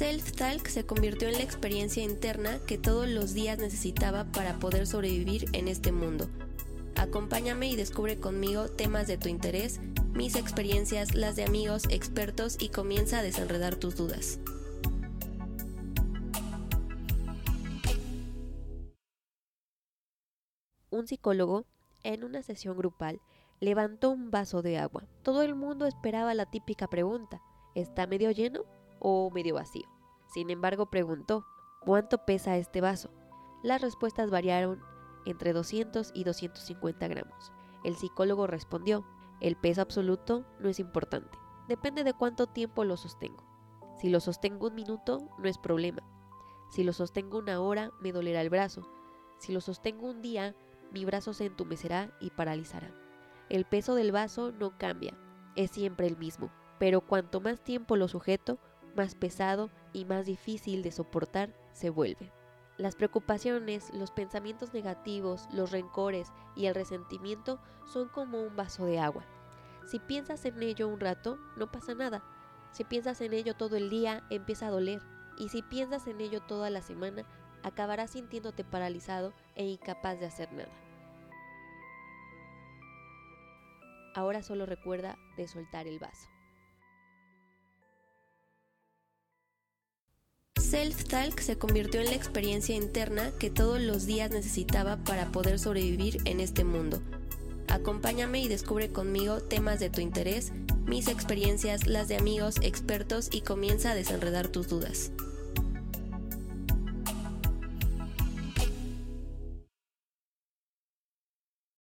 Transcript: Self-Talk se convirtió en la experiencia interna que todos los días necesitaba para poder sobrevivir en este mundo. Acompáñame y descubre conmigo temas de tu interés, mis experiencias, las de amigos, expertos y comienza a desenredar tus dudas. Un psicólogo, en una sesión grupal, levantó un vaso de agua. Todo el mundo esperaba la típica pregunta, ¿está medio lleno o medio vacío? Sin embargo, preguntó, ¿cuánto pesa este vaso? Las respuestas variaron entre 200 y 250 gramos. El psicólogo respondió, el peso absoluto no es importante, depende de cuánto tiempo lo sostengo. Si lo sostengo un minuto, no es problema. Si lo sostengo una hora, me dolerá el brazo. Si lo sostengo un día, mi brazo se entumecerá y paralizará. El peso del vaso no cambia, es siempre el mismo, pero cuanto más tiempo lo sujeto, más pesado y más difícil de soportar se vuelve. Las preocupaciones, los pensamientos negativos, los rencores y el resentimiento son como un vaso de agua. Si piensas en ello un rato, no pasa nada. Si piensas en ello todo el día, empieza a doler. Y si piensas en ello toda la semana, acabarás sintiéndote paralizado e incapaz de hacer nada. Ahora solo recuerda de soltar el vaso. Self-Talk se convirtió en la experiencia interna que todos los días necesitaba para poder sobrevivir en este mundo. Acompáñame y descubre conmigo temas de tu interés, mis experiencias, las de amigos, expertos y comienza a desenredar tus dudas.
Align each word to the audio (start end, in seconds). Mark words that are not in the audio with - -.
Self-Talk 0.00 0.66
se 0.66 0.86
convirtió 0.86 1.28
en 1.28 1.34
la 1.34 1.42
experiencia 1.42 2.02
interna 2.02 2.58
que 2.66 2.78
todos 2.78 3.06
los 3.06 3.34
días 3.34 3.58
necesitaba 3.58 4.24
para 4.24 4.58
poder 4.58 4.86
sobrevivir 4.86 5.44
en 5.52 5.68
este 5.68 5.92
mundo. 5.92 6.26
Acompáñame 6.96 7.68
y 7.68 7.76
descubre 7.76 8.18
conmigo 8.18 8.70
temas 8.70 9.06
de 9.06 9.18
tu 9.18 9.28
interés, 9.28 9.78
mis 10.14 10.36
experiencias, 10.36 11.14
las 11.14 11.36
de 11.36 11.44
amigos, 11.44 11.82
expertos 11.90 12.56
y 12.58 12.70
comienza 12.70 13.18
a 13.18 13.22
desenredar 13.22 13.76
tus 13.76 13.94
dudas. 13.94 14.38
Un 20.88 21.06
psicólogo, 21.06 21.66
en 22.04 22.24
una 22.24 22.42
sesión 22.42 22.78
grupal, 22.78 23.20
levantó 23.60 24.08
un 24.08 24.30
vaso 24.30 24.62
de 24.62 24.78
agua. 24.78 25.04
Todo 25.22 25.42
el 25.42 25.54
mundo 25.54 25.84
esperaba 25.84 26.32
la 26.32 26.46
típica 26.46 26.88
pregunta, 26.88 27.42
¿está 27.74 28.06
medio 28.06 28.30
lleno 28.30 28.79
o 29.00 29.30
medio 29.30 29.56
vacío? 29.56 29.88
Sin 30.26 30.50
embargo, 30.50 30.86
preguntó, 30.86 31.44
¿cuánto 31.80 32.24
pesa 32.24 32.56
este 32.56 32.80
vaso? 32.80 33.10
Las 33.62 33.82
respuestas 33.82 34.30
variaron 34.30 34.80
entre 35.26 35.52
200 35.52 36.12
y 36.14 36.24
250 36.24 37.08
gramos. 37.08 37.52
El 37.82 37.96
psicólogo 37.96 38.46
respondió, 38.46 39.04
el 39.40 39.56
peso 39.56 39.80
absoluto 39.80 40.44
no 40.60 40.68
es 40.68 40.78
importante, 40.78 41.38
depende 41.68 42.04
de 42.04 42.12
cuánto 42.12 42.46
tiempo 42.46 42.84
lo 42.84 42.96
sostengo. 42.96 43.44
Si 43.98 44.08
lo 44.08 44.20
sostengo 44.20 44.68
un 44.68 44.74
minuto, 44.74 45.18
no 45.38 45.48
es 45.48 45.58
problema. 45.58 46.02
Si 46.70 46.84
lo 46.84 46.92
sostengo 46.92 47.38
una 47.38 47.60
hora, 47.60 47.90
me 48.00 48.12
dolerá 48.12 48.40
el 48.40 48.50
brazo. 48.50 48.88
Si 49.38 49.52
lo 49.52 49.60
sostengo 49.60 50.08
un 50.08 50.22
día, 50.22 50.54
mi 50.92 51.04
brazo 51.04 51.32
se 51.32 51.46
entumecerá 51.46 52.16
y 52.20 52.30
paralizará. 52.30 52.94
El 53.48 53.64
peso 53.64 53.94
del 53.94 54.12
vaso 54.12 54.52
no 54.52 54.78
cambia, 54.78 55.18
es 55.56 55.70
siempre 55.70 56.06
el 56.06 56.16
mismo, 56.16 56.50
pero 56.78 57.00
cuanto 57.00 57.40
más 57.40 57.62
tiempo 57.62 57.96
lo 57.96 58.08
sujeto, 58.08 58.58
más 58.96 59.14
pesado 59.14 59.70
y 59.92 60.04
más 60.04 60.26
difícil 60.26 60.82
de 60.82 60.92
soportar 60.92 61.52
se 61.72 61.90
vuelve. 61.90 62.32
Las 62.76 62.96
preocupaciones, 62.96 63.92
los 63.92 64.10
pensamientos 64.10 64.72
negativos, 64.72 65.48
los 65.52 65.70
rencores 65.70 66.32
y 66.56 66.66
el 66.66 66.74
resentimiento 66.74 67.60
son 67.84 68.08
como 68.08 68.42
un 68.42 68.56
vaso 68.56 68.86
de 68.86 68.98
agua. 68.98 69.24
Si 69.86 69.98
piensas 69.98 70.44
en 70.44 70.62
ello 70.62 70.88
un 70.88 71.00
rato, 71.00 71.38
no 71.56 71.70
pasa 71.70 71.94
nada. 71.94 72.22
Si 72.72 72.84
piensas 72.84 73.20
en 73.20 73.34
ello 73.34 73.54
todo 73.54 73.76
el 73.76 73.90
día, 73.90 74.24
empieza 74.30 74.68
a 74.68 74.70
doler. 74.70 75.02
Y 75.36 75.48
si 75.48 75.62
piensas 75.62 76.06
en 76.06 76.20
ello 76.20 76.40
toda 76.40 76.70
la 76.70 76.80
semana, 76.80 77.24
acabarás 77.62 78.12
sintiéndote 78.12 78.64
paralizado 78.64 79.34
e 79.56 79.66
incapaz 79.66 80.18
de 80.18 80.26
hacer 80.26 80.52
nada. 80.52 80.72
Ahora 84.14 84.42
solo 84.42 84.66
recuerda 84.66 85.18
de 85.36 85.46
soltar 85.48 85.86
el 85.86 85.98
vaso. 85.98 86.28
Self-Talk 90.70 91.40
se 91.40 91.58
convirtió 91.58 92.00
en 92.00 92.06
la 92.06 92.14
experiencia 92.14 92.76
interna 92.76 93.32
que 93.40 93.50
todos 93.50 93.80
los 93.80 94.06
días 94.06 94.30
necesitaba 94.30 94.98
para 94.98 95.32
poder 95.32 95.58
sobrevivir 95.58 96.18
en 96.26 96.38
este 96.38 96.62
mundo. 96.62 97.02
Acompáñame 97.66 98.40
y 98.40 98.46
descubre 98.46 98.92
conmigo 98.92 99.40
temas 99.40 99.80
de 99.80 99.90
tu 99.90 100.00
interés, 100.00 100.52
mis 100.86 101.08
experiencias, 101.08 101.88
las 101.88 102.06
de 102.06 102.18
amigos, 102.18 102.54
expertos 102.62 103.30
y 103.32 103.40
comienza 103.40 103.90
a 103.90 103.94
desenredar 103.96 104.46
tus 104.46 104.68
dudas. 104.68 105.10